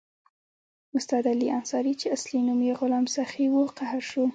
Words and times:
استاد 0.97 1.23
علي 1.33 1.47
انصاري 1.57 1.93
چې 2.01 2.07
اصلي 2.15 2.39
نوم 2.47 2.59
یې 2.67 2.73
غلام 2.79 3.05
سخي 3.15 3.45
وو 3.51 3.63
قهر 3.77 4.01
شو. 4.09 4.23